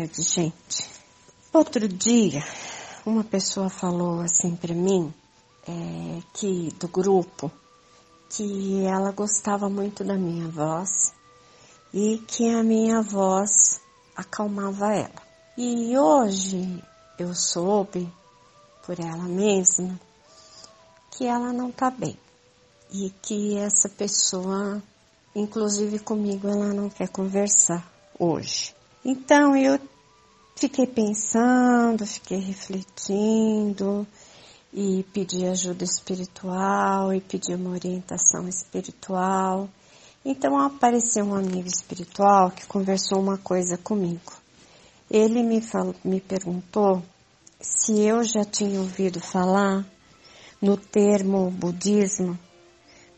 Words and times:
tarde, 0.00 0.22
gente. 0.22 0.88
Outro 1.52 1.86
dia, 1.86 2.42
uma 3.04 3.22
pessoa 3.22 3.68
falou 3.68 4.20
assim 4.20 4.56
para 4.56 4.74
mim, 4.74 5.12
é, 5.68 6.22
que 6.32 6.70
do 6.78 6.88
grupo, 6.88 7.50
que 8.30 8.84
ela 8.84 9.12
gostava 9.12 9.68
muito 9.68 10.02
da 10.02 10.14
minha 10.14 10.48
voz 10.48 11.12
e 11.92 12.18
que 12.26 12.48
a 12.48 12.62
minha 12.62 13.02
voz 13.02 13.80
acalmava 14.16 14.94
ela. 14.94 15.22
E 15.58 15.98
hoje 15.98 16.82
eu 17.18 17.34
soube 17.34 18.10
por 18.86 18.98
ela 18.98 19.24
mesma 19.24 20.00
que 21.10 21.26
ela 21.26 21.52
não 21.52 21.70
tá 21.70 21.90
bem 21.90 22.16
e 22.90 23.10
que 23.22 23.56
essa 23.58 23.88
pessoa, 23.88 24.82
inclusive 25.34 25.98
comigo, 25.98 26.48
ela 26.48 26.72
não 26.72 26.88
quer 26.88 27.08
conversar 27.08 27.86
hoje. 28.18 28.74
Então 29.04 29.56
eu 29.56 29.78
fiquei 30.60 30.86
pensando, 30.86 32.06
fiquei 32.06 32.38
refletindo 32.38 34.06
e 34.70 35.02
pedi 35.10 35.46
ajuda 35.46 35.84
espiritual 35.84 37.14
e 37.14 37.20
pedi 37.22 37.54
uma 37.54 37.70
orientação 37.70 38.46
espiritual. 38.46 39.70
Então 40.22 40.58
apareceu 40.60 41.24
um 41.24 41.34
amigo 41.34 41.66
espiritual 41.66 42.50
que 42.50 42.66
conversou 42.66 43.20
uma 43.20 43.38
coisa 43.38 43.78
comigo. 43.78 44.32
Ele 45.10 45.42
me, 45.42 45.62
falou, 45.62 45.94
me 46.04 46.20
perguntou 46.20 47.02
se 47.58 47.98
eu 48.02 48.22
já 48.22 48.44
tinha 48.44 48.80
ouvido 48.80 49.18
falar 49.18 49.82
no 50.60 50.76
termo 50.76 51.50
budismo 51.50 52.38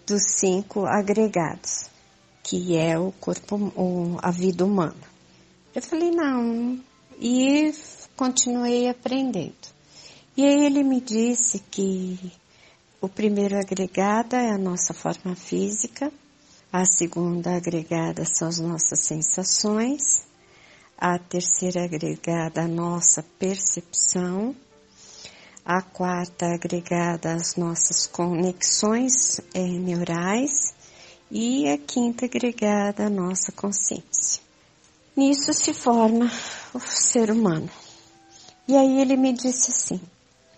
dos 0.07 0.23
cinco 0.39 0.87
agregados, 0.87 1.91
que 2.41 2.77
é 2.77 2.97
o 2.97 3.11
corpo, 3.11 3.73
a 4.23 4.31
vida 4.31 4.65
humana. 4.65 5.11
Eu 5.75 5.83
falei, 5.83 6.13
não, 6.13 6.79
e 7.25 7.73
continuei 8.17 8.89
aprendendo. 8.89 9.55
E 10.37 10.45
aí 10.45 10.67
ele 10.67 10.83
me 10.83 11.01
disse 11.01 11.61
que 11.71 12.19
o 13.01 13.09
primeiro 13.09 13.57
agregado 13.57 14.35
é 14.35 14.51
a 14.51 14.59
nossa 14.59 14.93
forma 14.93 15.37
física, 15.37 16.13
a 16.73 16.85
segunda 16.85 17.55
agregada 17.55 18.25
são 18.25 18.49
as 18.49 18.59
nossas 18.59 19.01
sensações, 19.07 20.27
a 20.99 21.17
terceira 21.17 21.85
agregada 21.85 22.63
a 22.63 22.69
nossa 22.69 23.23
percepção, 23.39 24.57
a 25.65 25.81
quarta 25.81 26.47
agregada 26.47 27.35
as 27.35 27.55
nossas 27.55 28.05
conexões 28.09 29.41
é, 29.55 29.61
neurais 29.63 30.75
e 31.31 31.69
a 31.69 31.79
quinta 31.79 32.25
agregada 32.25 33.07
a 33.07 33.11
nossa 33.11 33.53
consciência. 33.53 34.43
Nisso 35.17 35.53
se 35.53 35.75
forma 35.75 36.31
o 36.73 36.81
ser 36.81 37.31
humano. 37.31 37.71
E 38.67 38.77
aí 38.77 39.01
ele 39.01 39.17
me 39.17 39.33
disse 39.33 39.71
assim: 39.71 40.01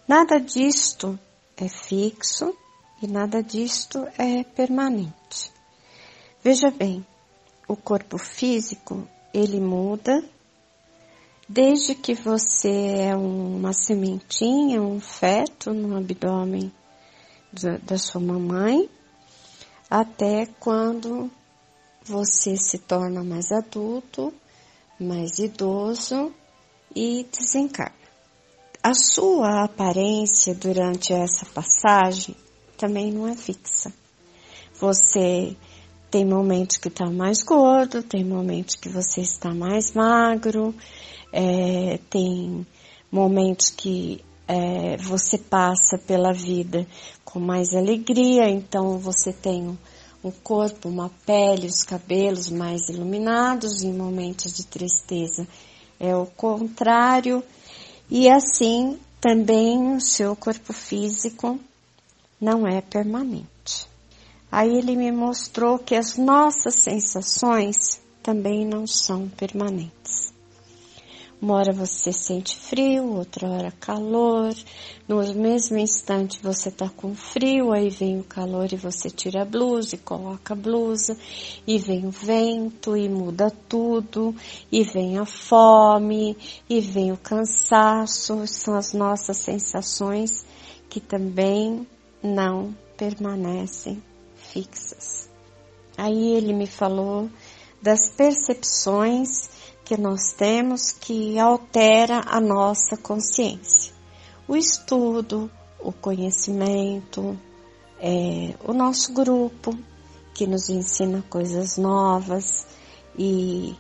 nada 0.07 0.39
disto 0.39 1.19
é 1.57 1.69
fixo 1.69 2.57
e 3.03 3.07
nada 3.07 3.43
disto 3.43 4.07
é 4.19 4.45
permanente. 4.45 5.53
Veja 6.43 6.71
bem, 6.71 7.05
o 7.67 7.77
corpo 7.77 8.19
físico 8.19 9.09
ele 9.33 9.61
muda 9.61 10.23
Desde 11.49 11.95
que 11.95 12.15
você 12.15 13.11
é 13.11 13.17
uma 13.17 13.75
sementinha, 13.75 14.81
um 14.81 14.99
feto 14.99 15.75
no 15.75 15.95
abdômen 15.95 16.73
da 17.83 17.99
sua 17.99 18.21
mamãe, 18.21 18.89
até 19.91 20.47
quando 20.59 21.31
você 22.03 22.57
se 22.57 22.79
torna 22.79 23.23
mais 23.23 23.53
adulto, 23.53 24.33
mais 24.99 25.39
idoso 25.39 26.33
e 26.95 27.27
desencarna. 27.33 27.95
A 28.83 28.93
sua 28.95 29.65
aparência 29.65 30.55
durante 30.55 31.13
essa 31.13 31.47
passagem 31.47 32.37
também 32.77 33.11
não 33.11 33.27
é 33.27 33.35
fixa. 33.35 33.93
Você 34.79 35.57
tem 36.11 36.25
momentos 36.25 36.77
que 36.77 36.89
está 36.89 37.07
mais 37.11 37.43
gordo, 37.43 38.03
tem 38.03 38.25
momentos 38.25 38.77
que 38.77 38.89
você 38.89 39.23
está 39.23 39.55
mais 39.55 39.93
magro, 39.95 40.75
é, 41.33 41.99
tem 42.11 42.67
momentos 43.11 43.71
que 43.71 44.25
é, 44.47 44.97
você 44.99 45.39
passa 45.39 45.99
pela 45.99 46.33
vida 46.33 46.87
com 47.25 47.41
mais 47.41 47.75
alegria, 47.75 48.49
então 48.49 48.99
você 48.99 49.33
tem 49.33 49.79
um 50.25 50.31
corpo, 50.31 50.89
uma 50.89 51.11
pele, 51.27 51.67
os 51.67 51.83
cabelos 51.83 52.49
mais 52.49 52.89
iluminados, 52.89 53.83
em 53.83 53.93
momentos 53.93 54.55
de 54.55 54.65
tristeza 54.67 55.47
é 56.01 56.17
o 56.17 56.27
contrário, 56.27 57.43
e 58.11 58.29
assim 58.29 58.99
também 59.21 59.95
o 59.95 60.01
seu 60.01 60.35
corpo 60.35 60.73
físico 60.73 61.59
não 62.41 62.67
é 62.67 62.81
permanente. 62.81 63.87
Aí 64.51 64.77
ele 64.77 64.97
me 64.97 65.11
mostrou 65.13 65.79
que 65.79 65.95
as 65.95 66.17
nossas 66.17 66.75
sensações 66.75 68.01
também 68.23 68.67
não 68.67 68.87
são 68.87 69.29
permanentes. 69.29 70.34
Uma 71.41 71.57
hora 71.57 71.73
você 71.73 72.13
sente 72.13 72.57
frio, 72.57 73.17
outra 73.17 73.49
hora 73.49 73.71
calor. 73.73 74.55
No 75.07 75.23
mesmo 75.35 75.77
instante 75.77 76.41
você 76.43 76.71
tá 76.71 76.89
com 76.89 77.15
frio, 77.15 77.73
aí 77.73 77.91
vem 77.91 78.21
o 78.21 78.25
calor 78.25 78.73
e 78.73 78.77
você 78.77 79.11
tira 79.11 79.43
a 79.43 79.45
blusa 79.45 79.95
e 79.95 79.99
coloca 79.99 80.55
a 80.55 80.57
blusa. 80.57 81.17
E 81.67 81.79
vem 81.79 82.07
o 82.07 82.11
vento 82.11 82.97
e 82.97 83.09
muda 83.09 83.51
tudo. 83.69 84.35
E 84.73 84.83
vem 84.85 85.19
a 85.19 85.27
fome 85.27 86.37
e 86.69 86.81
vem 86.81 87.13
o 87.13 87.19
cansaço. 87.19 88.47
São 88.47 88.75
as 88.75 88.93
nossas 88.93 89.37
sensações 89.37 90.47
que 90.89 91.01
também 91.01 91.87
não 92.23 92.75
permanecem 92.97 94.03
fixas. 94.37 95.29
Aí 95.97 96.35
ele 96.35 96.53
me 96.53 96.67
falou 96.67 97.29
das 97.83 98.09
percepções 98.09 99.54
que 99.85 99.97
nós 99.97 100.33
temos 100.33 100.91
que 100.93 101.39
altera 101.39 102.23
a 102.27 102.41
nossa 102.41 102.97
consciência. 102.97 103.93
O 104.49 104.57
estudo, 104.57 105.51
o 105.79 105.93
conhecimento, 105.93 107.39
é, 108.01 108.55
o 108.65 108.73
nosso 108.73 109.13
grupo 109.13 109.77
que 110.33 110.47
nos 110.47 110.69
ensina 110.69 111.23
coisas 111.29 111.77
novas 111.77 112.67
e 113.17 113.77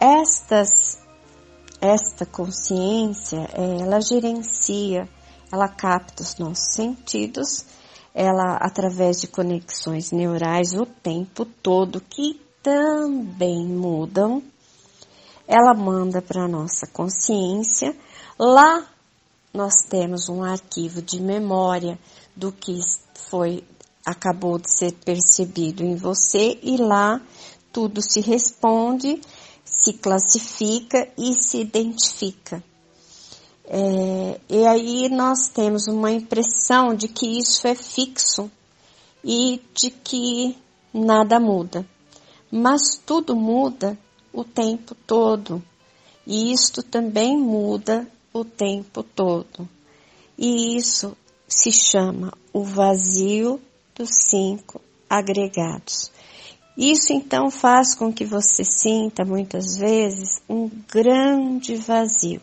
estas 0.00 1.00
esta 1.80 2.24
consciência 2.24 3.48
ela 3.54 4.00
gerencia, 4.00 5.08
ela 5.52 5.68
capta 5.68 6.22
os 6.22 6.38
nossos 6.38 6.74
sentidos, 6.74 7.64
ela 8.14 8.56
através 8.56 9.20
de 9.20 9.26
conexões 9.26 10.12
neurais 10.12 10.74
o 10.74 10.86
tempo 10.86 11.44
todo 11.44 12.00
que 12.00 12.40
também 12.62 13.66
mudam 13.66 14.42
ela 15.46 15.74
manda 15.74 16.22
para 16.22 16.44
a 16.44 16.48
nossa 16.48 16.86
consciência. 16.86 17.96
Lá 18.38 18.86
nós 19.52 19.74
temos 19.88 20.28
um 20.28 20.42
arquivo 20.42 21.02
de 21.02 21.20
memória 21.20 21.98
do 22.34 22.50
que 22.52 22.78
foi 23.28 23.62
acabou 24.04 24.58
de 24.58 24.70
ser 24.70 24.92
percebido 24.92 25.82
em 25.84 25.94
você 25.94 26.58
e 26.62 26.76
lá 26.76 27.20
tudo 27.72 28.02
se 28.02 28.20
responde, 28.20 29.20
se 29.64 29.94
classifica 29.94 31.08
e 31.16 31.34
se 31.34 31.60
identifica. 31.60 32.62
É, 33.64 34.40
e 34.50 34.66
aí 34.66 35.08
nós 35.08 35.48
temos 35.48 35.86
uma 35.86 36.10
impressão 36.10 36.94
de 36.94 37.08
que 37.08 37.38
isso 37.38 37.66
é 37.66 37.74
fixo 37.74 38.50
e 39.24 39.62
de 39.72 39.90
que 39.90 40.58
nada 40.92 41.38
muda. 41.38 41.86
Mas 42.50 43.00
tudo 43.06 43.34
muda 43.34 43.96
o 44.32 44.44
tempo 44.44 44.94
todo. 44.94 45.62
E 46.26 46.52
isto 46.52 46.82
também 46.82 47.36
muda 47.36 48.06
o 48.32 48.44
tempo 48.44 49.02
todo. 49.02 49.68
E 50.38 50.76
isso 50.76 51.16
se 51.46 51.70
chama 51.70 52.32
o 52.52 52.64
vazio 52.64 53.60
dos 53.94 54.10
cinco 54.30 54.80
agregados. 55.08 56.10
Isso 56.76 57.12
então 57.12 57.50
faz 57.50 57.94
com 57.94 58.12
que 58.12 58.24
você 58.24 58.64
sinta 58.64 59.24
muitas 59.24 59.76
vezes 59.76 60.42
um 60.48 60.70
grande 60.90 61.76
vazio, 61.76 62.40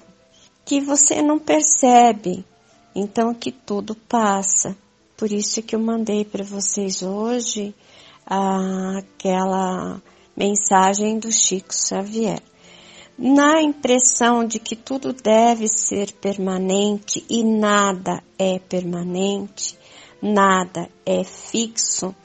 que 0.63 0.79
você 0.79 1.21
não 1.21 1.39
percebe, 1.39 2.45
então 2.93 3.33
que 3.33 3.51
tudo 3.51 3.95
passa. 3.95 4.77
Por 5.17 5.31
isso 5.31 5.63
que 5.63 5.75
eu 5.75 5.79
mandei 5.79 6.23
para 6.23 6.43
vocês 6.43 7.01
hoje 7.01 7.73
aquela 8.25 9.99
Mensagem 10.39 11.19
do 11.19 11.29
Chico 11.33 11.73
Xavier. 11.73 12.41
Na 13.17 13.61
impressão 13.61 14.47
de 14.47 14.57
que 14.57 14.73
tudo 14.73 15.11
deve 15.11 15.67
ser 15.67 16.13
permanente 16.13 17.25
e 17.29 17.43
nada 17.43 18.23
é 18.37 18.57
permanente, 18.57 19.77
nada 20.21 20.89
é 21.05 21.25
fixo, 21.25 22.15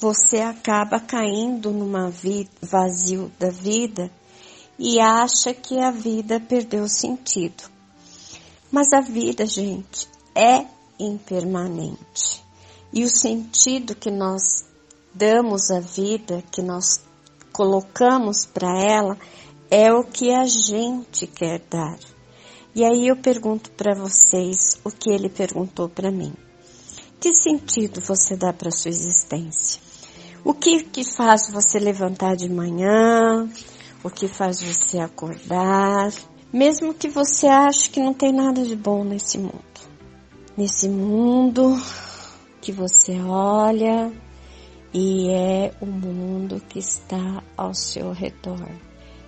você 0.00 0.38
acaba 0.38 1.00
caindo 1.00 1.72
numa 1.72 2.12
vazio 2.62 3.32
da 3.40 3.50
vida 3.50 4.08
e 4.78 5.00
acha 5.00 5.52
que 5.52 5.76
a 5.80 5.90
vida 5.90 6.38
perdeu 6.38 6.88
sentido. 6.88 7.64
Mas 8.70 8.92
a 8.92 9.00
vida, 9.00 9.44
gente, 9.46 10.06
é 10.32 10.64
impermanente. 10.96 12.40
E 12.92 13.02
o 13.02 13.10
sentido 13.10 13.96
que 13.96 14.12
nós 14.12 14.64
damos 15.12 15.72
à 15.72 15.80
vida, 15.80 16.40
que 16.52 16.62
nós 16.62 17.02
colocamos 17.54 18.44
para 18.44 18.76
ela, 18.80 19.16
é 19.70 19.92
o 19.92 20.02
que 20.02 20.32
a 20.32 20.44
gente 20.44 21.26
quer 21.26 21.60
dar. 21.70 21.98
E 22.74 22.84
aí 22.84 23.06
eu 23.06 23.16
pergunto 23.16 23.70
para 23.70 23.94
vocês 23.94 24.80
o 24.84 24.90
que 24.90 25.08
ele 25.08 25.28
perguntou 25.28 25.88
para 25.88 26.10
mim. 26.10 26.34
Que 27.20 27.32
sentido 27.32 28.00
você 28.00 28.36
dá 28.36 28.52
para 28.52 28.72
sua 28.72 28.90
existência? 28.90 29.80
O 30.44 30.52
que 30.52 30.82
que 30.82 31.04
faz 31.04 31.48
você 31.48 31.78
levantar 31.78 32.34
de 32.34 32.50
manhã? 32.50 33.48
O 34.02 34.10
que 34.10 34.26
faz 34.26 34.60
você 34.60 34.98
acordar? 34.98 36.12
Mesmo 36.52 36.92
que 36.92 37.08
você 37.08 37.46
ache 37.46 37.88
que 37.88 38.00
não 38.00 38.12
tem 38.12 38.32
nada 38.32 38.64
de 38.64 38.74
bom 38.74 39.04
nesse 39.04 39.38
mundo. 39.38 39.62
Nesse 40.56 40.88
mundo 40.88 41.80
que 42.60 42.72
você 42.72 43.20
olha 43.20 44.12
e 44.94 45.28
é 45.28 45.72
o 45.80 45.86
mundo 45.86 46.62
que 46.68 46.78
está 46.78 47.42
ao 47.56 47.74
seu 47.74 48.12
redor. 48.12 48.70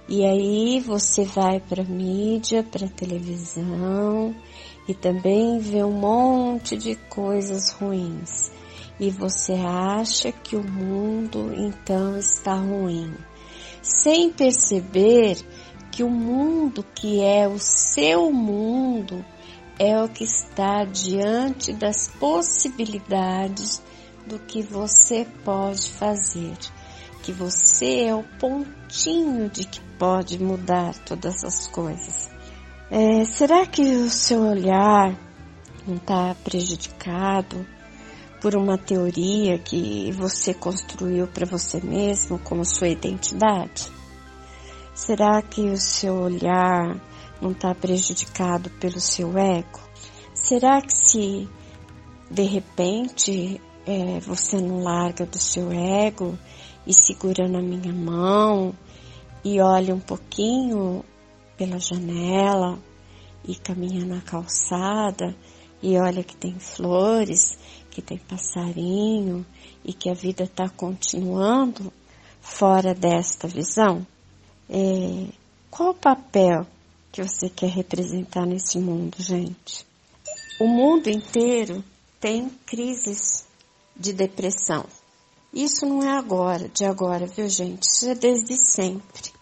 E 0.08 0.24
aí 0.24 0.78
você 0.78 1.24
vai 1.24 1.58
para 1.58 1.82
mídia, 1.82 2.62
para 2.62 2.86
televisão 2.86 4.32
e 4.86 4.94
também 4.94 5.58
vê 5.58 5.82
um 5.82 5.98
monte 5.98 6.76
de 6.76 6.94
coisas 6.94 7.72
ruins. 7.72 8.52
E 9.00 9.10
você 9.10 9.54
acha 9.54 10.30
que 10.30 10.54
o 10.54 10.62
mundo 10.62 11.52
então 11.52 12.16
está 12.16 12.54
ruim, 12.54 13.12
sem 13.82 14.30
perceber 14.30 15.36
que 15.90 16.04
o 16.04 16.08
mundo 16.08 16.84
que 16.94 17.20
é 17.20 17.48
o 17.48 17.58
seu 17.58 18.30
mundo 18.32 19.24
é 19.78 20.00
o 20.00 20.08
que 20.08 20.24
está 20.24 20.84
diante 20.84 21.72
das 21.72 22.08
possibilidades 22.20 23.82
do 24.26 24.38
que 24.40 24.62
você 24.62 25.26
pode 25.44 25.90
fazer 25.92 26.56
que 27.26 27.32
você 27.32 28.04
é 28.04 28.14
o 28.14 28.22
pontinho 28.22 29.50
de 29.50 29.64
que 29.64 29.80
pode 29.98 30.40
mudar 30.40 30.94
todas 31.04 31.42
as 31.42 31.66
coisas. 31.66 32.30
É, 32.88 33.24
será 33.24 33.66
que 33.66 33.82
o 33.82 34.08
seu 34.08 34.42
olhar 34.42 35.12
não 35.84 35.96
está 35.96 36.36
prejudicado 36.44 37.66
por 38.40 38.54
uma 38.54 38.78
teoria 38.78 39.58
que 39.58 40.12
você 40.12 40.54
construiu 40.54 41.26
para 41.26 41.44
você 41.44 41.80
mesmo 41.80 42.38
como 42.38 42.64
sua 42.64 42.86
identidade? 42.86 43.90
Será 44.94 45.42
que 45.42 45.62
o 45.62 45.76
seu 45.76 46.14
olhar 46.14 46.96
não 47.42 47.50
está 47.50 47.74
prejudicado 47.74 48.70
pelo 48.78 49.00
seu 49.00 49.36
ego? 49.36 49.80
Será 50.32 50.80
que 50.80 50.92
se 50.92 51.48
de 52.30 52.44
repente 52.44 53.60
é, 53.86 54.18
você 54.18 54.60
não 54.60 54.82
larga 54.82 55.24
do 55.24 55.38
seu 55.38 55.70
ego 55.70 56.36
e 56.84 56.92
segura 56.92 57.46
na 57.48 57.62
minha 57.62 57.92
mão 57.92 58.74
e 59.44 59.60
olha 59.60 59.94
um 59.94 60.00
pouquinho 60.00 61.04
pela 61.56 61.78
janela 61.78 62.78
e 63.46 63.54
caminha 63.54 64.04
na 64.04 64.20
calçada 64.20 65.36
e 65.80 65.96
olha 65.96 66.24
que 66.24 66.36
tem 66.36 66.58
flores, 66.58 67.56
que 67.88 68.02
tem 68.02 68.18
passarinho 68.18 69.46
e 69.84 69.92
que 69.92 70.10
a 70.10 70.14
vida 70.14 70.42
está 70.42 70.68
continuando 70.68 71.92
fora 72.40 72.92
desta 72.92 73.46
visão? 73.46 74.04
É, 74.68 75.28
qual 75.70 75.90
o 75.90 75.94
papel 75.94 76.66
que 77.12 77.22
você 77.22 77.48
quer 77.48 77.70
representar 77.70 78.44
nesse 78.46 78.80
mundo, 78.80 79.16
gente? 79.20 79.86
O 80.58 80.66
mundo 80.66 81.08
inteiro 81.08 81.84
tem 82.18 82.48
crises 82.66 83.45
de 83.98 84.12
depressão. 84.12 84.84
Isso 85.52 85.86
não 85.86 86.02
é 86.02 86.16
agora, 86.16 86.68
de 86.68 86.84
agora, 86.84 87.26
viu 87.26 87.48
gente? 87.48 87.82
Isso 87.84 88.08
é 88.10 88.14
desde 88.14 88.56
sempre. 88.56 89.32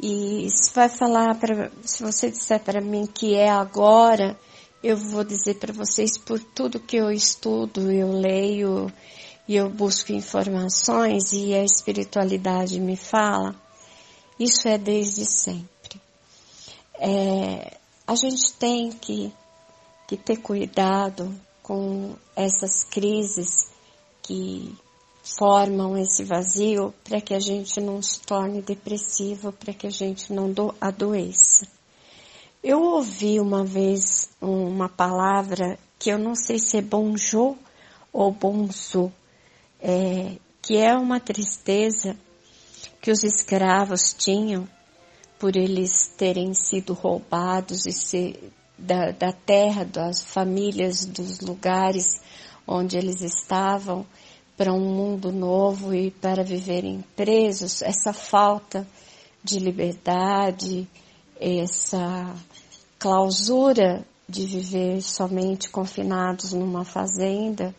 E 0.00 0.48
se 0.50 0.72
vai 0.72 0.88
falar 0.88 1.34
para, 1.36 1.72
se 1.82 2.02
você 2.02 2.30
disser 2.30 2.60
para 2.60 2.80
mim 2.80 3.06
que 3.06 3.34
é 3.34 3.48
agora, 3.48 4.38
eu 4.82 4.96
vou 4.96 5.24
dizer 5.24 5.54
para 5.54 5.72
vocês 5.72 6.16
por 6.18 6.38
tudo 6.38 6.78
que 6.78 6.96
eu 6.96 7.10
estudo, 7.10 7.90
eu 7.90 8.12
leio 8.12 8.92
e 9.48 9.56
eu 9.56 9.68
busco 9.68 10.12
informações 10.12 11.32
e 11.32 11.54
a 11.54 11.64
espiritualidade 11.64 12.78
me 12.78 12.96
fala, 12.96 13.56
isso 14.38 14.68
é 14.68 14.78
desde 14.78 15.24
sempre. 15.24 16.00
É, 17.00 17.76
a 18.06 18.14
gente 18.14 18.52
tem 18.52 18.92
que, 18.92 19.32
que 20.06 20.16
ter 20.16 20.36
cuidado 20.36 21.34
com 21.62 22.14
essas 22.36 22.84
crises 22.84 23.77
que 24.28 24.76
formam 25.38 25.96
esse 25.96 26.22
vazio 26.22 26.92
para 27.02 27.18
que 27.18 27.32
a 27.32 27.40
gente 27.40 27.80
não 27.80 28.02
se 28.02 28.20
torne 28.20 28.60
depressivo, 28.60 29.52
para 29.52 29.72
que 29.72 29.86
a 29.86 29.90
gente 29.90 30.34
não 30.34 30.52
do, 30.52 30.74
adoeça. 30.78 31.66
Eu 32.62 32.82
ouvi 32.82 33.40
uma 33.40 33.64
vez 33.64 34.28
uma 34.38 34.86
palavra 34.86 35.78
que 35.98 36.10
eu 36.10 36.18
não 36.18 36.34
sei 36.34 36.58
se 36.58 36.76
é 36.76 36.82
bonjour 36.82 37.56
ou 38.12 38.30
bonzo, 38.30 39.10
é, 39.80 40.36
que 40.60 40.76
é 40.76 40.94
uma 40.94 41.18
tristeza 41.18 42.14
que 43.00 43.10
os 43.10 43.24
escravos 43.24 44.12
tinham 44.12 44.68
por 45.38 45.56
eles 45.56 46.08
terem 46.18 46.52
sido 46.52 46.92
roubados 46.92 47.86
e 47.86 47.92
ser 47.92 48.52
da, 48.76 49.10
da 49.12 49.32
terra, 49.32 49.84
das 49.84 50.22
famílias, 50.22 51.06
dos 51.06 51.40
lugares 51.40 52.20
onde 52.68 52.98
eles 52.98 53.22
estavam 53.22 54.04
para 54.54 54.72
um 54.72 54.94
mundo 54.94 55.32
novo 55.32 55.94
e 55.94 56.10
para 56.10 56.44
viverem 56.44 57.02
presos, 57.16 57.80
essa 57.80 58.12
falta 58.12 58.86
de 59.42 59.58
liberdade, 59.58 60.86
essa 61.40 62.34
clausura 62.98 64.04
de 64.28 64.44
viver 64.44 65.00
somente 65.00 65.70
confinados 65.70 66.52
numa 66.52 66.84
fazenda, 66.84 67.74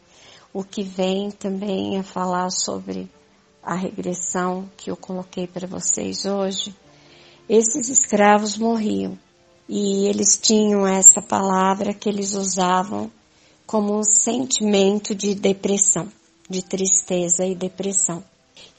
o 0.51 0.63
que 0.63 0.81
vem 0.81 1.29
também 1.29 1.99
a 1.99 2.03
falar 2.03 2.49
sobre 2.49 3.07
a 3.61 3.75
regressão 3.75 4.67
que 4.75 4.89
eu 4.89 4.97
coloquei 4.97 5.45
para 5.45 5.67
vocês 5.67 6.25
hoje. 6.25 6.73
Esses 7.47 7.89
escravos 7.89 8.57
morriam 8.57 9.17
e 9.67 10.07
eles 10.07 10.39
tinham 10.41 10.87
essa 10.87 11.21
palavra 11.21 11.93
que 11.93 12.09
eles 12.09 12.33
usavam 12.33 13.11
como 13.69 13.99
um 13.99 14.03
sentimento 14.03 15.13
de 15.13 15.35
depressão 15.35 16.11
de 16.49 16.63
tristeza 16.63 17.45
e 17.45 17.53
depressão. 17.53 18.23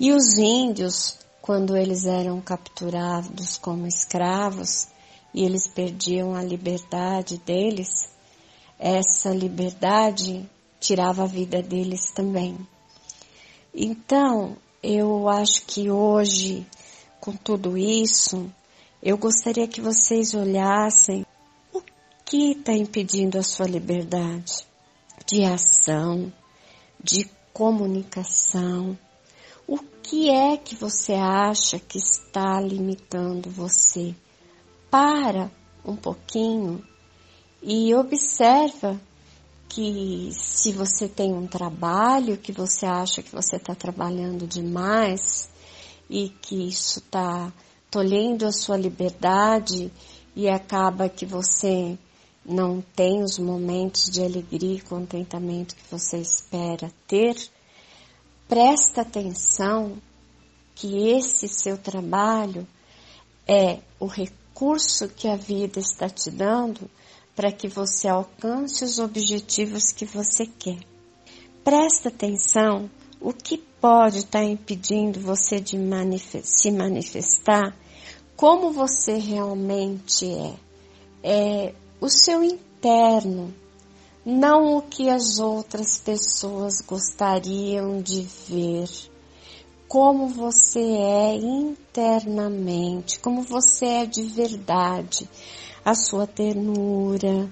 E 0.00 0.10
os 0.10 0.36
índios, 0.36 1.16
quando 1.40 1.76
eles 1.76 2.06
eram 2.06 2.40
capturados 2.40 3.56
como 3.56 3.86
escravos 3.86 4.88
e 5.32 5.44
eles 5.44 5.68
perdiam 5.68 6.34
a 6.34 6.42
liberdade 6.42 7.38
deles, 7.38 8.10
essa 8.80 9.30
liberdade 9.30 10.50
tirava 10.80 11.22
a 11.22 11.26
vida 11.26 11.62
deles 11.62 12.10
também. 12.10 12.58
Então, 13.72 14.56
eu 14.82 15.28
acho 15.28 15.66
que 15.66 15.88
hoje, 15.88 16.66
com 17.20 17.30
tudo 17.30 17.78
isso, 17.78 18.52
eu 19.00 19.16
gostaria 19.16 19.68
que 19.68 19.80
vocês 19.80 20.34
olhassem 20.34 21.24
o 21.72 21.80
que 22.24 22.50
está 22.54 22.72
impedindo 22.72 23.38
a 23.38 23.42
sua 23.44 23.68
liberdade 23.68 24.68
de 25.30 25.44
ação, 25.44 26.32
de 27.00 27.24
comunicação. 27.52 28.98
O 29.64 29.78
que 30.02 30.28
é 30.28 30.56
que 30.56 30.74
você 30.74 31.12
acha 31.14 31.78
que 31.78 31.98
está 31.98 32.60
limitando 32.60 33.48
você? 33.48 34.12
Para 34.90 35.48
um 35.84 35.94
pouquinho 35.94 36.84
e 37.62 37.94
observa 37.94 39.00
que 39.68 40.30
se 40.32 40.72
você 40.72 41.08
tem 41.08 41.32
um 41.32 41.46
trabalho 41.46 42.36
que 42.36 42.50
você 42.50 42.84
acha 42.84 43.22
que 43.22 43.30
você 43.30 43.54
está 43.54 43.72
trabalhando 43.72 44.48
demais 44.48 45.48
e 46.08 46.28
que 46.28 46.66
isso 46.66 46.98
está 46.98 47.52
tolhendo 47.88 48.44
a 48.46 48.52
sua 48.52 48.76
liberdade 48.76 49.92
e 50.34 50.48
acaba 50.48 51.08
que 51.08 51.24
você 51.24 51.96
não 52.44 52.80
tem 52.94 53.22
os 53.22 53.38
momentos 53.38 54.10
de 54.10 54.22
alegria 54.22 54.76
e 54.76 54.80
contentamento 54.80 55.74
que 55.76 55.90
você 55.90 56.18
espera 56.18 56.92
ter, 57.06 57.36
presta 58.48 59.02
atenção 59.02 59.96
que 60.74 61.08
esse 61.10 61.46
seu 61.46 61.76
trabalho 61.76 62.66
é 63.46 63.80
o 63.98 64.06
recurso 64.06 65.08
que 65.08 65.28
a 65.28 65.36
vida 65.36 65.78
está 65.78 66.08
te 66.08 66.30
dando 66.30 66.90
para 67.36 67.52
que 67.52 67.68
você 67.68 68.08
alcance 68.08 68.84
os 68.84 68.98
objetivos 68.98 69.92
que 69.92 70.04
você 70.04 70.46
quer. 70.46 70.78
Presta 71.62 72.08
atenção 72.08 72.90
o 73.20 73.32
que 73.32 73.58
pode 73.58 74.18
estar 74.18 74.44
impedindo 74.44 75.20
você 75.20 75.60
de 75.60 75.76
se 76.42 76.70
manifestar 76.70 77.76
como 78.36 78.72
você 78.72 79.18
realmente 79.18 80.26
é. 80.26 80.54
É 81.22 81.74
o 82.00 82.08
seu 82.08 82.42
interno, 82.42 83.54
não 84.24 84.78
o 84.78 84.82
que 84.82 85.10
as 85.10 85.38
outras 85.38 86.00
pessoas 86.00 86.80
gostariam 86.80 88.00
de 88.00 88.22
ver. 88.48 88.88
Como 89.86 90.28
você 90.28 90.80
é 90.80 91.36
internamente, 91.36 93.20
como 93.20 93.42
você 93.42 93.84
é 93.84 94.06
de 94.06 94.22
verdade, 94.22 95.28
a 95.84 95.94
sua 95.94 96.26
ternura, 96.26 97.50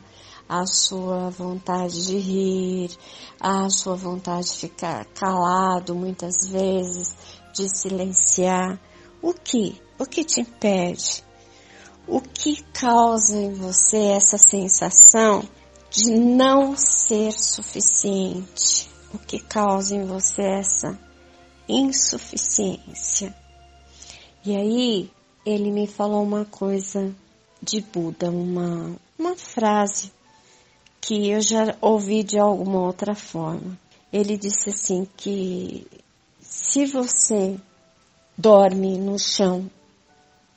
a 0.48 0.64
sua 0.64 1.28
vontade 1.28 2.06
de 2.06 2.16
rir, 2.16 2.90
a 3.38 3.68
sua 3.68 3.96
vontade 3.96 4.52
de 4.52 4.60
ficar 4.60 5.04
calado 5.06 5.94
muitas 5.94 6.48
vezes, 6.48 7.14
de 7.52 7.68
silenciar. 7.68 8.80
O 9.20 9.34
que? 9.34 9.78
O 9.98 10.06
que 10.06 10.24
te 10.24 10.40
impede? 10.40 11.27
O 12.10 12.22
que 12.22 12.62
causa 12.72 13.36
em 13.36 13.52
você 13.52 13.98
essa 13.98 14.38
sensação 14.38 15.46
de 15.90 16.10
não 16.18 16.74
ser 16.74 17.32
suficiente? 17.32 18.88
O 19.12 19.18
que 19.18 19.38
causa 19.38 19.94
em 19.94 20.06
você 20.06 20.40
essa 20.40 20.98
insuficiência? 21.68 23.36
E 24.42 24.56
aí 24.56 25.10
ele 25.44 25.70
me 25.70 25.86
falou 25.86 26.22
uma 26.22 26.46
coisa 26.46 27.14
de 27.60 27.82
Buda, 27.82 28.30
uma, 28.30 28.96
uma 29.18 29.36
frase 29.36 30.10
que 31.02 31.28
eu 31.28 31.42
já 31.42 31.76
ouvi 31.78 32.22
de 32.22 32.38
alguma 32.38 32.86
outra 32.86 33.14
forma. 33.14 33.78
Ele 34.10 34.38
disse 34.38 34.70
assim 34.70 35.06
que 35.14 35.86
se 36.40 36.86
você 36.86 37.60
dorme 38.38 38.96
no 38.96 39.18
chão 39.18 39.70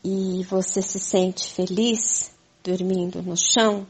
e 0.04 0.44
você 0.50 0.82
se 0.82 1.00
sente 1.00 1.54
feliz 1.54 2.32
dormindo 2.64 3.22
no 3.22 3.36
chão, 3.36 3.88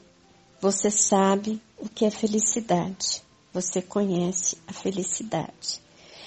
você 0.60 0.92
sabe 0.92 1.62
o 1.78 1.90
que 1.90 2.06
é 2.06 2.12
felicidade. 2.12 3.24
Você 3.54 3.82
conhece 3.82 4.58
a 4.68 4.74
felicidade. 4.74 5.82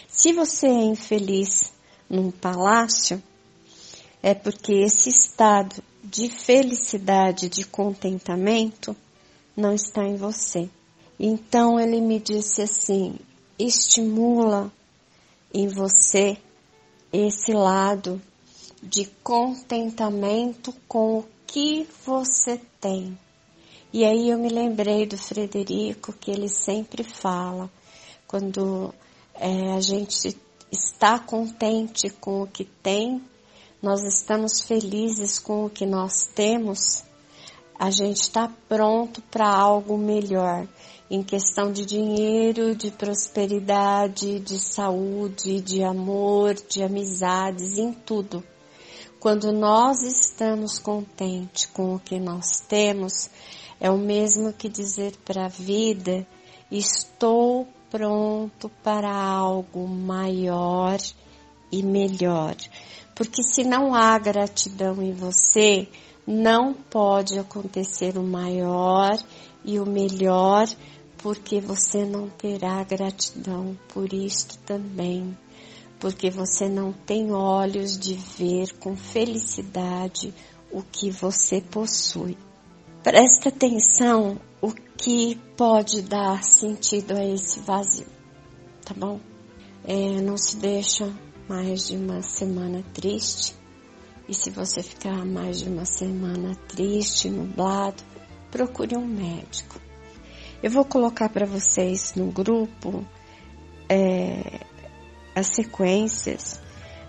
Se 0.08 0.32
você 0.32 0.66
é 0.66 0.84
infeliz 0.84 1.72
num 2.08 2.30
palácio, 2.30 3.22
é 4.22 4.34
porque 4.34 4.72
esse 4.72 5.08
estado 5.08 5.82
de 6.02 6.28
felicidade, 6.28 7.48
de 7.48 7.64
contentamento, 7.64 8.96
não 9.56 9.72
está 9.72 10.04
em 10.04 10.16
você. 10.16 10.68
Então 11.18 11.78
ele 11.78 12.00
me 12.00 12.18
disse 12.18 12.62
assim: 12.62 13.16
estimula 13.58 14.72
em 15.52 15.68
você 15.68 16.36
esse 17.12 17.52
lado 17.52 18.20
de 18.84 19.06
contentamento 19.22 20.74
com 20.86 21.18
o 21.18 21.24
que 21.46 21.88
você 22.04 22.60
tem. 22.80 23.18
E 23.92 24.04
aí 24.04 24.28
eu 24.28 24.38
me 24.38 24.48
lembrei 24.48 25.06
do 25.06 25.16
Frederico 25.16 26.12
que 26.12 26.30
ele 26.30 26.48
sempre 26.48 27.02
fala, 27.02 27.70
quando 28.26 28.92
é, 29.34 29.72
a 29.72 29.80
gente 29.80 30.36
está 30.70 31.18
contente 31.18 32.10
com 32.10 32.42
o 32.42 32.46
que 32.46 32.64
tem, 32.64 33.22
nós 33.80 34.02
estamos 34.02 34.60
felizes 34.60 35.38
com 35.38 35.64
o 35.64 35.70
que 35.70 35.86
nós 35.86 36.26
temos, 36.34 37.04
a 37.78 37.90
gente 37.90 38.20
está 38.20 38.50
pronto 38.68 39.22
para 39.22 39.48
algo 39.48 39.96
melhor 39.96 40.66
em 41.10 41.22
questão 41.22 41.70
de 41.72 41.84
dinheiro, 41.86 42.74
de 42.74 42.90
prosperidade, 42.90 44.40
de 44.40 44.58
saúde, 44.58 45.60
de 45.60 45.82
amor, 45.82 46.54
de 46.54 46.82
amizades, 46.82 47.78
em 47.78 47.92
tudo. 47.92 48.42
Quando 49.24 49.50
nós 49.52 50.02
estamos 50.02 50.78
contentes 50.78 51.64
com 51.64 51.94
o 51.94 51.98
que 51.98 52.20
nós 52.20 52.60
temos, 52.68 53.30
é 53.80 53.90
o 53.90 53.96
mesmo 53.96 54.52
que 54.52 54.68
dizer 54.68 55.16
para 55.24 55.46
a 55.46 55.48
vida: 55.48 56.26
estou 56.70 57.66
pronto 57.90 58.70
para 58.82 59.10
algo 59.10 59.88
maior 59.88 60.98
e 61.72 61.82
melhor. 61.82 62.54
Porque 63.14 63.42
se 63.42 63.64
não 63.64 63.94
há 63.94 64.18
gratidão 64.18 65.00
em 65.00 65.14
você, 65.14 65.88
não 66.26 66.74
pode 66.74 67.38
acontecer 67.38 68.18
o 68.18 68.22
maior 68.22 69.16
e 69.64 69.80
o 69.80 69.86
melhor, 69.86 70.68
porque 71.16 71.62
você 71.62 72.04
não 72.04 72.28
terá 72.28 72.84
gratidão 72.84 73.74
por 73.88 74.12
isto 74.12 74.58
também, 74.66 75.34
porque 75.98 76.30
você 76.30 76.68
não 76.68 76.92
tem 76.92 77.32
olhos 77.32 77.98
de 77.98 78.14
ver 78.14 78.72
com 78.78 78.96
felicidade 78.96 80.34
o 80.70 80.82
que 80.82 81.10
você 81.10 81.60
possui. 81.60 82.36
Presta 83.02 83.48
atenção 83.48 84.40
o 84.60 84.72
que 84.72 85.36
pode 85.56 86.02
dar 86.02 86.42
sentido 86.42 87.12
a 87.12 87.24
esse 87.24 87.60
vazio, 87.60 88.06
tá 88.84 88.94
bom? 88.94 89.20
É, 89.84 90.20
não 90.20 90.36
se 90.36 90.56
deixa 90.56 91.12
mais 91.48 91.86
de 91.86 91.96
uma 91.96 92.22
semana 92.22 92.82
triste 92.94 93.54
e 94.28 94.34
se 94.34 94.50
você 94.50 94.82
ficar 94.82 95.24
mais 95.24 95.60
de 95.60 95.68
uma 95.68 95.84
semana 95.84 96.54
triste, 96.68 97.28
nublado, 97.28 98.02
procure 98.50 98.96
um 98.96 99.06
médico. 99.06 99.78
Eu 100.62 100.70
vou 100.70 100.84
colocar 100.84 101.28
para 101.28 101.44
vocês 101.44 102.14
no 102.14 102.32
grupo 102.32 103.04
é, 103.86 104.60
as 105.34 105.48
sequências 105.48 106.60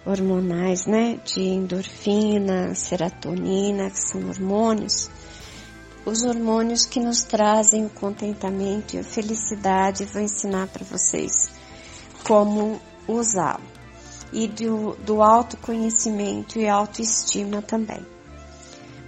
hormonais, 0.05 0.86
né? 0.86 1.20
De 1.25 1.41
endorfina, 1.41 2.75
serotonina, 2.75 3.89
que 3.89 4.00
são 4.00 4.27
hormônios. 4.27 5.10
Os 6.05 6.24
hormônios 6.24 6.86
que 6.86 7.00
nos 7.00 7.24
trazem 7.24 7.86
o 7.86 7.89
contentamento 7.89 8.96
e 8.96 9.00
a 9.00 9.03
felicidade. 9.03 10.05
Vou 10.05 10.22
ensinar 10.22 10.67
para 10.67 10.86
vocês 10.86 11.50
como 12.24 12.79
usá-lo 13.08 13.63
e 14.32 14.48
do, 14.48 14.96
do 14.98 15.22
autoconhecimento 15.22 16.60
e 16.60 16.67
autoestima 16.67 17.62
também. 17.62 18.05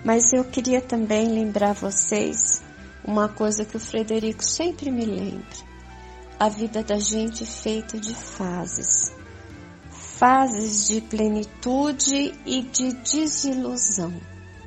Mas 0.03 0.31
eu 0.31 0.43
queria 0.43 0.81
também 0.81 1.27
lembrar 1.27 1.73
vocês 1.73 2.63
uma 3.03 3.27
coisa 3.27 3.65
que 3.65 3.75
o 3.75 3.79
Frederico 3.79 4.43
sempre 4.43 4.91
me 4.91 5.05
lembra. 5.05 5.66
A 6.39 6.49
vida 6.49 6.83
da 6.83 6.99
gente 6.99 7.43
feita 7.47 7.99
de 7.99 8.13
fases. 8.13 9.11
Fases 9.89 10.87
de 10.87 11.01
plenitude 11.01 12.31
e 12.45 12.61
de 12.61 12.93
desilusão. 12.93 14.13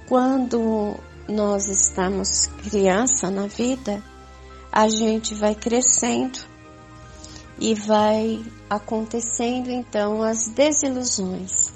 Quando 0.08 0.96
nós 1.28 1.68
estamos 1.68 2.48
criança 2.64 3.30
na 3.30 3.46
vida, 3.46 4.02
a 4.72 4.88
gente 4.88 5.32
vai 5.32 5.54
crescendo 5.54 6.40
e 7.56 7.72
vai 7.72 8.44
acontecendo 8.68 9.70
então 9.70 10.24
as 10.24 10.48
desilusões. 10.48 11.72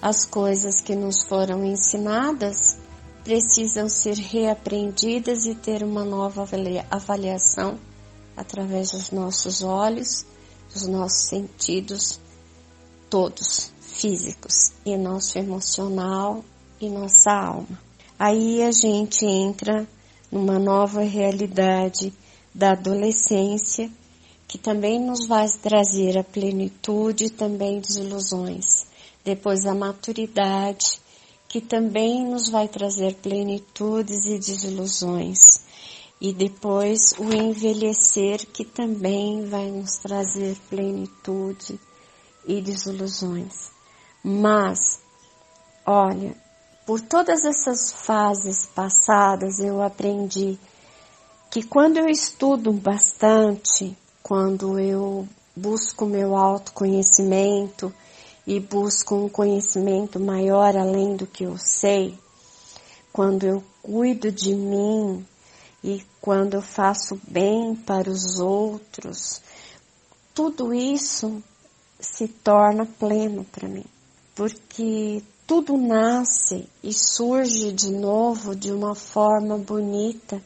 As 0.00 0.24
coisas 0.24 0.80
que 0.80 0.94
nos 0.94 1.20
foram 1.24 1.64
ensinadas 1.64 2.78
precisam 3.24 3.88
ser 3.88 4.14
reaprendidas 4.14 5.46
e 5.46 5.54
ter 5.56 5.82
uma 5.82 6.04
nova 6.04 6.46
avaliação 6.88 7.76
através 8.42 8.92
dos 8.92 9.10
nossos 9.10 9.62
olhos, 9.62 10.26
dos 10.72 10.86
nossos 10.86 11.28
sentidos, 11.28 12.20
todos 13.08 13.72
físicos, 13.80 14.72
e 14.84 14.96
nosso 14.96 15.38
emocional 15.38 16.44
e 16.80 16.88
nossa 16.88 17.32
alma. 17.32 17.78
Aí 18.18 18.62
a 18.62 18.70
gente 18.70 19.24
entra 19.24 19.86
numa 20.30 20.58
nova 20.58 21.02
realidade 21.02 22.12
da 22.54 22.72
adolescência 22.72 23.90
que 24.46 24.58
também 24.58 25.00
nos 25.00 25.26
vai 25.26 25.46
trazer 25.62 26.18
a 26.18 26.22
plenitude 26.24 27.24
e 27.24 27.30
também 27.30 27.80
desilusões. 27.80 28.86
Depois 29.24 29.64
a 29.64 29.74
maturidade, 29.74 31.00
que 31.48 31.60
também 31.60 32.24
nos 32.24 32.48
vai 32.48 32.68
trazer 32.68 33.14
plenitudes 33.14 34.26
e 34.26 34.38
desilusões. 34.38 35.51
E 36.24 36.32
depois 36.32 37.14
o 37.18 37.34
envelhecer, 37.34 38.46
que 38.46 38.64
também 38.64 39.44
vai 39.48 39.68
nos 39.72 39.96
trazer 39.96 40.56
plenitude 40.70 41.80
e 42.46 42.60
desilusões. 42.60 43.72
Mas, 44.22 45.00
olha, 45.84 46.32
por 46.86 47.00
todas 47.00 47.44
essas 47.44 47.90
fases 47.90 48.66
passadas 48.66 49.58
eu 49.58 49.82
aprendi 49.82 50.56
que 51.50 51.60
quando 51.60 51.96
eu 51.96 52.08
estudo 52.08 52.72
bastante, 52.72 53.98
quando 54.22 54.78
eu 54.78 55.26
busco 55.56 56.06
meu 56.06 56.36
autoconhecimento 56.36 57.92
e 58.46 58.60
busco 58.60 59.16
um 59.16 59.28
conhecimento 59.28 60.20
maior 60.20 60.76
além 60.76 61.16
do 61.16 61.26
que 61.26 61.42
eu 61.42 61.58
sei, 61.58 62.16
quando 63.12 63.42
eu 63.42 63.64
cuido 63.82 64.30
de 64.30 64.54
mim 64.54 65.26
e 65.82 66.04
quando 66.20 66.54
eu 66.54 66.62
faço 66.62 67.20
bem 67.28 67.74
para 67.74 68.08
os 68.08 68.38
outros, 68.38 69.40
tudo 70.34 70.72
isso 70.72 71.42
se 71.98 72.28
torna 72.28 72.86
pleno 72.86 73.44
para 73.44 73.68
mim, 73.68 73.84
porque 74.34 75.22
tudo 75.46 75.76
nasce 75.76 76.68
e 76.82 76.92
surge 76.92 77.72
de 77.72 77.90
novo 77.90 78.54
de 78.54 78.72
uma 78.72 78.94
forma 78.94 79.58
bonita, 79.58 80.42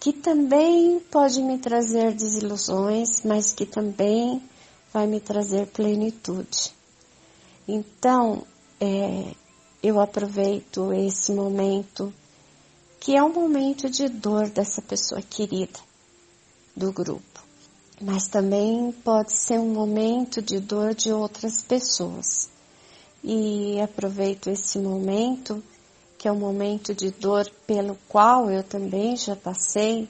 que 0.00 0.12
também 0.12 0.98
pode 1.10 1.42
me 1.42 1.58
trazer 1.58 2.12
desilusões, 2.12 3.22
mas 3.22 3.52
que 3.52 3.66
também 3.66 4.42
vai 4.92 5.06
me 5.06 5.20
trazer 5.20 5.66
plenitude. 5.66 6.72
Então, 7.68 8.42
é, 8.80 9.34
eu 9.82 10.00
aproveito 10.00 10.92
esse 10.92 11.32
momento, 11.32 12.12
que 13.00 13.16
é 13.16 13.22
um 13.22 13.32
momento 13.32 13.88
de 13.88 14.08
dor 14.08 14.48
dessa 14.50 14.82
pessoa 14.82 15.22
querida 15.22 15.80
do 16.76 16.92
grupo, 16.92 17.40
mas 18.00 18.28
também 18.28 18.92
pode 19.02 19.32
ser 19.32 19.58
um 19.58 19.72
momento 19.72 20.42
de 20.42 20.60
dor 20.60 20.94
de 20.94 21.10
outras 21.10 21.62
pessoas. 21.62 22.50
E 23.24 23.80
aproveito 23.80 24.48
esse 24.48 24.78
momento, 24.78 25.62
que 26.18 26.28
é 26.28 26.32
um 26.32 26.38
momento 26.38 26.94
de 26.94 27.10
dor 27.10 27.50
pelo 27.66 27.98
qual 28.08 28.50
eu 28.50 28.62
também 28.62 29.16
já 29.16 29.34
passei, 29.34 30.08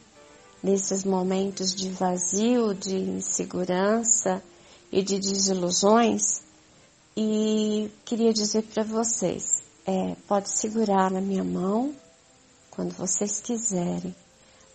nesses 0.62 1.04
momentos 1.04 1.74
de 1.74 1.88
vazio, 1.88 2.74
de 2.74 2.94
insegurança, 2.94 4.42
e 4.92 5.02
de 5.02 5.18
desilusões. 5.18 6.42
E 7.16 7.90
queria 8.04 8.32
dizer 8.32 8.62
para 8.62 8.82
vocês, 8.82 9.62
é, 9.86 10.14
pode 10.26 10.50
segurar 10.50 11.10
na 11.10 11.20
minha 11.20 11.44
mão 11.44 11.94
quando 12.80 12.96
vocês 12.96 13.42
quiserem, 13.42 14.16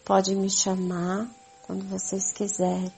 pode 0.05 0.35
me 0.35 0.47
chamar 0.47 1.27
quando 1.63 1.83
vocês 1.89 2.31
quiserem. 2.31 2.93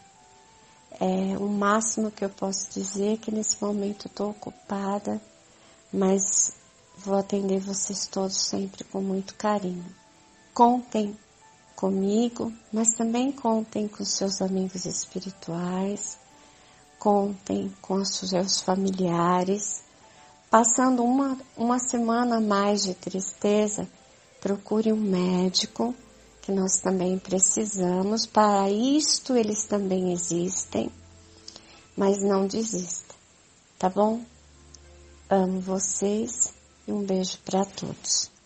É, 1.00 1.38
o 1.38 1.48
máximo 1.48 2.12
que 2.12 2.26
eu 2.26 2.30
posso 2.30 2.70
dizer 2.72 3.14
é 3.14 3.18
que 3.18 3.32
nesse 3.32 3.56
momento 3.62 4.08
estou 4.08 4.32
ocupada, 4.32 5.22
mas 5.94 6.58
vou 6.98 7.16
atender 7.16 7.62
vocês 7.62 8.06
todos 8.06 8.36
sempre 8.36 8.84
com 8.84 9.00
muito 9.00 9.34
carinho. 9.36 9.86
Contem 10.54 11.18
comigo, 11.74 12.52
mas 12.74 12.94
também 12.98 13.32
contem 13.32 13.88
com 13.88 14.04
seus 14.04 14.42
amigos 14.42 14.84
espirituais, 14.84 16.20
contem 17.00 17.74
com 17.82 17.94
os 17.94 18.10
seus 18.10 18.60
familiares. 18.60 19.84
Passando 20.52 21.02
uma, 21.02 21.38
uma 21.56 21.80
semana 21.80 22.42
mais 22.42 22.84
de 22.84 22.94
tristeza, 22.94 23.88
procure 24.40 24.92
um 24.92 24.98
médico, 24.98 25.94
que 26.42 26.52
nós 26.52 26.80
também 26.80 27.20
precisamos. 27.20 28.26
Para 28.26 28.70
isto 28.70 29.36
eles 29.36 29.66
também 29.66 30.14
existem, 30.14 30.90
mas 31.96 32.22
não 32.22 32.48
desista, 32.48 33.14
tá 33.78 33.90
bom? 33.90 34.22
Amo 35.30 35.60
vocês 35.60 36.54
e 36.88 36.92
um 36.92 37.04
beijo 37.04 37.38
para 37.44 37.66
todos. 37.66 38.37